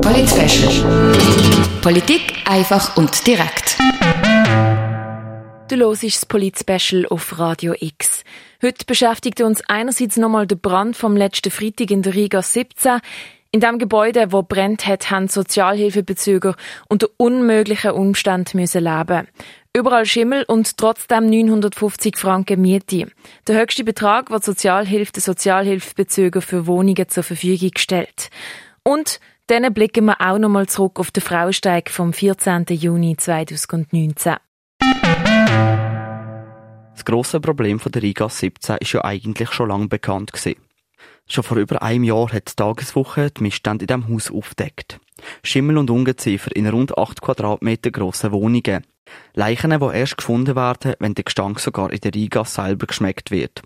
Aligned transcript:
Politspecial. 0.00 0.72
Politik 1.82 2.34
einfach 2.44 2.96
und 2.96 3.26
direkt. 3.26 3.78
Du 5.68 5.76
hörst 5.76 6.02
das 6.04 6.26
Polit-Special 6.26 7.06
auf 7.06 7.38
Radio 7.38 7.74
X. 7.78 8.24
Heute 8.62 8.84
beschäftigt 8.84 9.40
uns 9.40 9.62
einerseits 9.68 10.16
nochmal 10.16 10.46
der 10.46 10.56
Brand 10.56 10.96
vom 10.96 11.16
letzten 11.16 11.50
Freitag 11.50 11.90
in 11.90 12.02
der 12.02 12.14
Riga 12.14 12.42
17. 12.42 13.00
In 13.52 13.60
dem 13.60 13.78
Gebäude, 13.78 14.32
wo 14.32 14.42
brennt 14.42 14.86
hat, 14.86 15.10
haben 15.10 15.28
Sozialhilfebezüger 15.28 16.56
unter 16.88 17.08
unmöglichen 17.16 17.90
Umständen 17.90 18.58
müssen 18.60 18.84
leben. 18.84 19.28
Überall 19.74 20.06
Schimmel 20.06 20.44
und 20.48 20.76
trotzdem 20.76 21.30
950 21.30 22.16
Franken 22.16 22.60
Miete. 22.60 23.08
Der 23.46 23.58
höchste 23.58 23.84
Betrag, 23.84 24.28
den 24.28 24.38
die 24.38 24.44
Sozialhilfe 24.44 25.12
den 25.12 25.22
Sozialhilfebezüger 25.22 26.42
für 26.42 26.66
Wohnungen 26.66 27.08
zur 27.08 27.22
Verfügung 27.22 27.72
stellt. 27.76 28.30
Und 28.84 29.20
dann 29.46 29.72
blicken 29.72 30.06
wir 30.06 30.20
auch 30.20 30.38
nochmal 30.38 30.68
zurück 30.68 30.98
auf 30.98 31.10
den 31.10 31.22
Frauensteig 31.22 31.90
vom 31.90 32.12
14. 32.12 32.64
Juni 32.70 33.16
2019. 33.16 34.36
Das 36.92 37.04
grosse 37.04 37.40
Problem 37.40 37.80
von 37.80 37.92
der 37.92 38.02
Riga 38.02 38.28
17 38.28 38.76
ist 38.78 38.92
ja 38.92 39.04
eigentlich 39.04 39.50
schon 39.52 39.68
lange 39.68 39.88
bekannt 39.88 40.32
gewesen. 40.32 40.60
Schon 41.28 41.44
vor 41.44 41.56
über 41.56 41.82
einem 41.82 42.04
Jahr 42.04 42.32
hat 42.32 42.50
die 42.50 42.56
Tageswoche 42.56 43.30
die 43.30 43.42
Missstände 43.42 43.84
in 43.84 43.86
diesem 43.86 44.08
Haus 44.08 44.30
aufdeckt. 44.30 44.98
Schimmel 45.42 45.78
und 45.78 45.90
Ungeziefer 45.90 46.54
in 46.54 46.66
rund 46.66 46.98
8 46.98 47.22
Quadratmeter 47.22 47.90
grossen 47.90 48.32
Wohnungen. 48.32 48.84
Leichen, 49.34 49.70
die 49.70 49.96
erst 49.96 50.16
gefunden 50.16 50.56
werden, 50.56 50.94
wenn 50.98 51.14
der 51.14 51.24
Gestank 51.24 51.60
sogar 51.60 51.92
in 51.92 52.00
der 52.00 52.14
Riga 52.14 52.44
selber 52.44 52.86
geschmeckt 52.86 53.30
wird. 53.30 53.62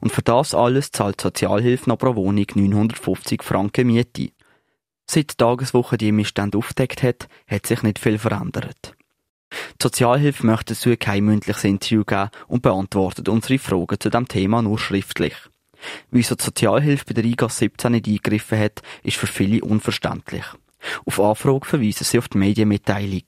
Und 0.00 0.12
für 0.12 0.22
das 0.22 0.54
alles 0.54 0.90
zahlt 0.92 1.20
Sozialhilfe 1.20 1.88
noch 1.88 1.98
pro 1.98 2.14
Wohnung 2.14 2.46
950 2.54 3.42
Franken 3.42 3.86
Miete. 3.86 4.30
Seit 5.12 5.32
die 5.32 5.36
Tageswoche 5.38 5.98
die 5.98 6.12
Missstände 6.12 6.56
aufdeckt 6.56 7.02
hat, 7.02 7.28
hat 7.48 7.66
sich 7.66 7.82
nicht 7.82 7.98
viel 7.98 8.16
verändert. 8.16 8.94
Die 9.50 9.82
Sozialhilfe 9.82 10.46
möchte 10.46 10.74
dazu 10.74 10.94
kein 10.96 11.24
mündliches 11.24 11.64
Interview 11.64 12.04
geben 12.04 12.30
und 12.46 12.62
beantwortet 12.62 13.28
unsere 13.28 13.58
Fragen 13.58 13.98
zu 13.98 14.08
dem 14.08 14.28
Thema 14.28 14.62
nur 14.62 14.78
schriftlich. 14.78 15.34
Wieso 16.12 16.36
die 16.36 16.44
Sozialhilfe 16.44 17.06
bei 17.06 17.14
der 17.14 17.24
IGAS 17.24 17.58
17 17.58 17.90
nicht 17.90 18.06
eingegriffen 18.06 18.60
hat, 18.60 18.82
ist 19.02 19.16
für 19.16 19.26
viele 19.26 19.64
unverständlich. 19.64 20.44
Auf 21.04 21.18
Anfrage 21.18 21.66
verweisen 21.66 22.04
sie 22.04 22.18
auf 22.18 22.28
die 22.28 22.38
Medienmitteilung. 22.38 23.24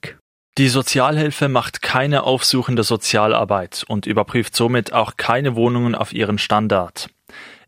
Die 0.57 0.69
Sozialhilfe 0.69 1.49
macht 1.49 1.81
keine 1.81 2.23
aufsuchende 2.23 2.83
Sozialarbeit 2.83 3.83
und 3.89 4.05
überprüft 4.05 4.55
somit 4.55 4.93
auch 4.93 5.17
keine 5.17 5.57
Wohnungen 5.57 5.95
auf 5.95 6.13
ihren 6.13 6.37
Standard. 6.37 7.09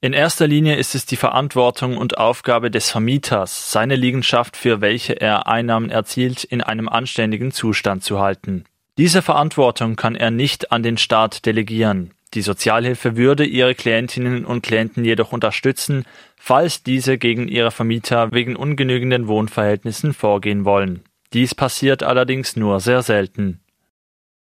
In 0.05 0.13
erster 0.13 0.45
Linie 0.45 0.75
ist 0.75 0.93
es 0.93 1.07
die 1.07 1.15
Verantwortung 1.15 1.97
und 1.97 2.19
Aufgabe 2.19 2.69
des 2.69 2.91
Vermieters, 2.91 3.71
seine 3.71 3.95
Liegenschaft, 3.95 4.55
für 4.55 4.79
welche 4.79 5.19
er 5.19 5.47
Einnahmen 5.47 5.89
erzielt, 5.89 6.43
in 6.43 6.61
einem 6.61 6.87
anständigen 6.87 7.51
Zustand 7.51 8.03
zu 8.03 8.19
halten. 8.19 8.65
Diese 8.99 9.23
Verantwortung 9.23 9.95
kann 9.95 10.13
er 10.13 10.29
nicht 10.29 10.71
an 10.71 10.83
den 10.83 10.99
Staat 10.99 11.47
delegieren. 11.47 12.13
Die 12.35 12.43
Sozialhilfe 12.43 13.17
würde 13.17 13.45
ihre 13.45 13.73
Klientinnen 13.73 14.45
und 14.45 14.61
Klienten 14.61 15.03
jedoch 15.03 15.31
unterstützen, 15.31 16.05
falls 16.37 16.83
diese 16.83 17.17
gegen 17.17 17.47
ihre 17.47 17.71
Vermieter 17.71 18.31
wegen 18.31 18.55
ungenügenden 18.55 19.27
Wohnverhältnissen 19.27 20.13
vorgehen 20.13 20.65
wollen. 20.65 21.01
Dies 21.33 21.55
passiert 21.55 22.03
allerdings 22.03 22.55
nur 22.55 22.79
sehr 22.79 23.01
selten. 23.01 23.59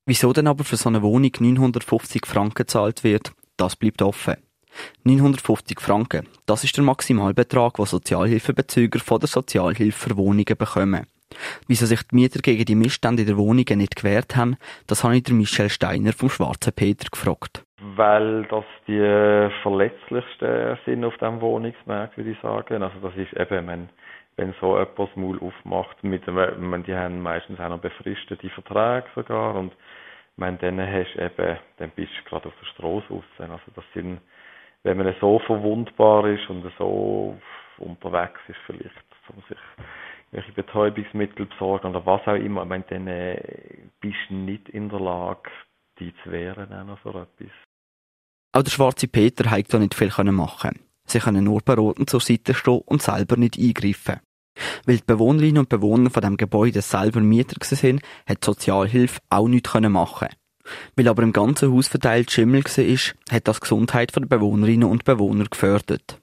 Wieso 0.05 0.33
denn 0.33 0.47
aber 0.47 0.65
für 0.65 0.75
so 0.75 0.89
eine 0.89 1.01
Wohnung 1.01 1.31
950 1.39 2.25
Franken 2.25 2.55
gezahlt 2.55 3.05
wird, 3.05 3.31
das 3.55 3.77
bleibt 3.77 4.01
offen. 4.01 4.35
950 5.03 5.81
Franken. 5.81 6.27
Das 6.45 6.63
ist 6.63 6.75
der 6.77 6.83
Maximalbetrag, 6.83 7.75
den 7.75 7.85
Sozialhilfebezüger 7.85 8.99
von 8.99 9.19
der 9.19 9.27
Sozialhilfe 9.27 10.09
für 10.09 10.17
Wohnungen 10.17 10.57
bekommen. 10.57 11.07
Wieso 11.67 11.85
sich 11.85 12.01
die 12.07 12.15
Mieter 12.15 12.39
gegen 12.39 12.65
die 12.65 12.75
Missstände 12.75 13.23
in 13.23 13.27
der 13.27 13.37
Wohnungen 13.37 13.77
nicht 13.77 13.95
gewehrt 13.95 14.35
haben, 14.35 14.57
das 14.87 15.03
habe 15.03 15.17
ich 15.17 15.23
der 15.23 15.35
Michel 15.35 15.69
Steiner 15.69 16.13
vom 16.13 16.29
Schwarzen 16.29 16.73
Peter 16.73 17.07
gefragt. 17.11 17.63
Weil 17.95 18.43
das 18.45 18.65
die 18.87 19.49
verletzlichsten 19.61 20.77
sind 20.85 21.03
auf 21.03 21.17
dem 21.17 21.41
Wohnungsmarkt, 21.41 22.17
würde 22.17 22.31
ich 22.31 22.39
sagen. 22.39 22.81
Also 22.81 22.97
das 23.01 23.15
ist 23.15 23.33
eben, 23.33 23.67
wenn, 23.67 23.89
wenn 24.35 24.53
so 24.59 24.77
etwas 24.77 25.09
Maul 25.15 25.39
aufmacht, 25.39 26.03
mit, 26.03 26.25
dem, 26.25 26.83
die 26.83 26.95
haben 26.95 27.21
meistens 27.21 27.59
auch 27.59 27.69
noch 27.69 27.79
befristete 27.79 28.49
Verträge 28.49 29.07
sogar 29.13 29.55
und 29.55 29.73
wenn 30.37 30.57
dann 30.59 30.79
hast 30.79 31.15
eben, 31.15 31.57
dann 31.77 31.91
bist 31.91 32.11
du 32.17 32.29
gerade 32.29 32.47
auf 32.47 32.53
der 32.61 32.67
Straße 32.67 33.07
raus. 33.09 33.23
Also 33.39 33.71
das 33.75 33.85
sind 33.93 34.19
wenn 34.87 34.97
man 34.97 35.13
so 35.19 35.39
verwundbar 35.39 36.25
ist 36.29 36.49
und 36.49 36.63
so 36.77 37.37
unterwegs 37.77 38.39
ist, 38.47 38.57
vielleicht, 38.65 38.95
um 39.35 39.43
sich 39.49 39.57
welche 40.31 40.51
Betäubungsmittel 40.53 41.45
besorgen 41.45 41.87
oder 41.87 42.05
was 42.05 42.21
auch 42.25 42.35
immer, 42.35 42.63
ich 42.63 42.69
meine, 42.69 42.85
dann 42.89 43.07
äh, 43.07 43.89
bist 43.99 44.17
du 44.29 44.35
nicht 44.35 44.69
in 44.69 44.89
der 44.89 44.99
Lage, 44.99 45.49
die 45.99 46.13
zu 46.23 46.31
wehren 46.31 46.67
oder 46.67 46.97
so 47.03 47.09
etwas. 47.09 47.51
Auch 48.53 48.63
der 48.63 48.71
schwarze 48.71 49.07
Peter 49.07 49.51
hat 49.51 49.73
da 49.73 49.77
nicht 49.77 49.93
viel 49.93 50.11
machen. 50.31 50.79
Sie 51.05 51.19
können 51.19 51.43
nur 51.43 51.61
beraten 51.61 52.07
zur 52.07 52.21
Seite 52.21 52.53
stehen 52.53 52.81
und 52.85 53.01
selber 53.01 53.35
nicht 53.35 53.59
eingreifen. 53.59 54.21
Weil 54.85 54.97
die 54.97 55.03
Bewohnerinnen 55.05 55.59
und 55.59 55.69
Bewohner 55.69 56.09
von 56.09 56.23
dem 56.23 56.37
Gebäude 56.37 56.81
selber 56.81 57.19
Mieter 57.19 57.57
sind, 57.63 58.01
hat 58.27 58.43
Sozialhilfe 58.43 59.19
auch 59.29 59.47
nichts 59.47 59.73
machen 59.73 60.29
weil 60.95 61.07
aber 61.07 61.23
im 61.23 61.33
ganzen 61.33 61.73
Haus 61.73 61.87
verteilt 61.87 62.31
Schimmel 62.31 62.63
war, 62.63 63.35
hat 63.35 63.47
das 63.47 63.57
die 63.57 63.61
Gesundheit 63.61 64.15
der 64.15 64.21
Bewohnerinnen 64.21 64.89
und 64.89 65.05
Bewohner 65.05 65.45
gefördert. 65.45 66.19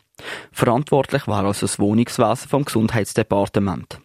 Verantwortlich 0.53 1.27
war 1.27 1.45
also 1.45 1.63
das 1.63 1.79
Wohnungswesen 1.79 2.49
vom 2.49 2.65
Gesundheitsdepartement. 2.65 3.99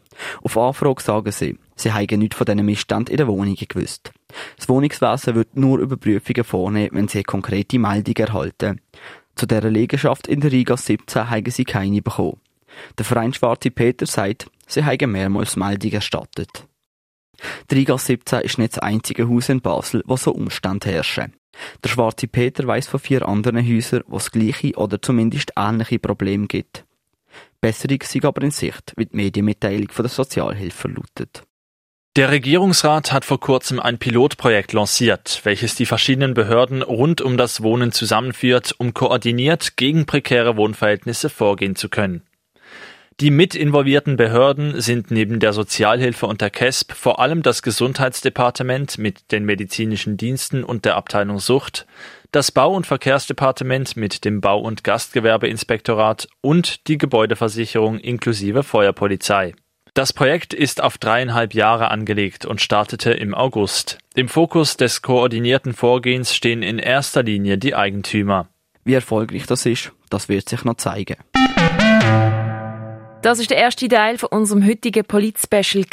Auf 0.44 0.58
Anfrage 0.58 1.02
sagen 1.02 1.32
sie, 1.32 1.58
sie 1.76 1.94
haben 1.94 2.20
nichts 2.20 2.36
von 2.36 2.46
diesen 2.46 2.66
Missständen 2.66 3.12
in 3.12 3.18
der 3.18 3.28
Wohnung 3.28 3.56
gewusst. 3.56 4.12
Das 4.58 4.68
Wohnungswesen 4.68 5.36
wird 5.36 5.56
nur 5.56 5.80
Überprüfungen 5.80 6.44
vornehmen, 6.44 6.90
wenn 6.94 7.08
sie 7.08 7.24
konkrete 7.24 7.80
Meldungen 7.80 8.28
erhalten. 8.28 8.82
Zu 9.36 9.46
dieser 9.46 9.70
Liegenschaft 9.70 10.28
in 10.28 10.42
der 10.42 10.52
Riga 10.52 10.76
17 10.76 11.30
haben 11.30 11.52
sie 11.52 11.64
keine 11.64 12.02
bekommen. 12.02 12.42
Der 12.98 13.06
Verein 13.06 13.34
Schwarze 13.34 13.72
Peter 13.72 14.06
sagt, 14.06 14.48
sie 14.68 14.84
haben 14.84 15.12
mehrmals 15.12 15.56
Meldungen 15.56 15.96
erstattet. 15.96 16.68
Der 17.70 17.78
Riga 17.78 17.98
17 17.98 18.42
ist 18.42 18.58
nicht 18.58 18.74
das 18.74 18.80
einzige 18.80 19.30
Haus 19.30 19.50
in 19.50 19.62
Basel, 19.62 20.04
wo 20.06 20.18
so 20.18 20.32
Umstände 20.32 20.90
herrschen. 20.90 21.34
Der 21.84 21.90
Schwarze 21.90 22.28
Peter 22.28 22.66
weiss 22.68 22.88
von 22.88 23.00
vier 23.00 23.28
anderen 23.28 23.66
Häusern, 23.66 24.04
wo 24.08 24.18
es 24.18 24.32
gleiche 24.32 24.76
oder 24.76 25.02
zumindest 25.02 25.52
ähnliche 25.58 26.00
Probleme 26.00 26.48
gibt. 26.48 26.86
Besserung 27.62 28.00
sei 28.04 28.22
aber 28.24 28.42
in 28.42 28.52
Sicht, 28.52 28.94
wie 28.96 29.06
die 29.06 29.16
Medienmitteilung 29.16 29.90
von 29.90 30.04
der 30.04 30.10
Sozialhilfe 30.10 30.78
verlautet. 30.78 31.44
Der 32.16 32.32
Regierungsrat 32.32 33.12
hat 33.12 33.24
vor 33.24 33.40
kurzem 33.40 33.80
ein 33.80 34.00
Pilotprojekt 34.00 34.74
lanciert, 34.74 35.42
welches 35.44 35.76
die 35.76 35.86
verschiedenen 35.86 36.34
Behörden 36.34 36.82
rund 36.82 37.22
um 37.22 37.38
das 37.38 37.62
Wohnen 37.62 37.92
zusammenführt, 37.92 38.74
um 38.78 38.94
koordiniert 38.94 39.78
gegen 39.78 40.06
prekäre 40.06 40.58
Wohnverhältnisse 40.58 41.30
vorgehen 41.30 41.76
zu 41.76 41.88
können. 41.88 42.24
Die 43.22 43.32
mit 43.32 43.54
involvierten 43.54 44.16
Behörden 44.16 44.80
sind 44.80 45.12
neben 45.12 45.42
der 45.42 45.52
Sozialhilfe 45.52 46.26
und 46.26 46.40
der 46.40 46.50
KESB 46.50 46.94
vor 46.94 47.20
allem 47.20 47.44
das 47.44 47.62
Gesundheitsdepartement 47.62 48.98
mit 48.98 49.34
den 49.34 49.44
medizinischen 49.44 50.16
Diensten 50.16 50.64
und 50.64 50.86
der 50.86 50.96
Abteilung 50.96 51.40
Sucht, 51.40 51.86
das 52.32 52.54
Bau- 52.54 52.74
und 52.74 52.88
Verkehrsdepartement 52.88 53.98
mit 53.98 54.24
dem 54.24 54.40
Bau- 54.40 54.62
und 54.62 54.86
Gastgewerbeinspektorat 54.86 56.30
und 56.40 56.88
die 56.88 56.98
Gebäudeversicherung 56.98 58.00
inklusive 58.00 58.64
Feuerpolizei. 58.64 59.54
Das 59.94 60.14
Projekt 60.14 60.54
ist 60.54 60.82
auf 60.82 60.98
dreieinhalb 60.98 61.54
Jahre 61.54 61.92
angelegt 61.92 62.46
und 62.46 62.62
startete 62.62 63.12
im 63.12 63.36
August. 63.36 63.98
Im 64.16 64.30
Fokus 64.30 64.78
des 64.78 65.02
koordinierten 65.02 65.74
Vorgehens 65.74 66.34
stehen 66.34 66.64
in 66.64 66.80
erster 66.80 67.24
Linie 67.24 67.58
die 67.58 67.76
Eigentümer. 67.76 68.48
Wie 68.86 68.94
erfolgreich 68.94 69.46
das 69.46 69.66
ist, 69.66 69.92
das 70.10 70.30
wird 70.30 70.48
sich 70.48 70.64
noch 70.64 70.78
zeigen. 70.78 71.18
Das 73.22 73.38
ist 73.38 73.50
der 73.50 73.58
erste 73.58 73.90
Teil 73.90 74.18
von 74.18 74.30
unserem 74.30 74.66
heutigen 74.66 75.04
Polit-Special 75.04 75.84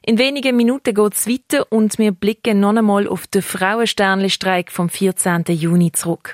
In 0.00 0.16
wenigen 0.16 0.56
Minuten 0.56 0.94
geht 0.94 1.14
es 1.14 1.28
weiter 1.28 1.70
und 1.70 1.98
wir 1.98 2.10
blicken 2.10 2.60
noch 2.60 2.74
einmal 2.74 3.06
auf 3.06 3.26
den 3.26 3.42
Frauensternli-Streik 3.42 4.72
vom 4.72 4.88
14. 4.88 5.44
Juni 5.48 5.92
zurück. 5.92 6.32